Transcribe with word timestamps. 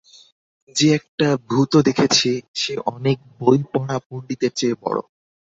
যে 0.75 0.87
একটা 0.93 1.27
ভূতও 1.49 1.79
দেখেছে, 1.81 2.29
সে 2.55 2.73
অনেক 2.87 3.17
বই-পড়া 3.39 3.97
পণ্ডিতের 4.07 4.51
চেয়ে 4.55 4.75
বড়। 4.81 4.97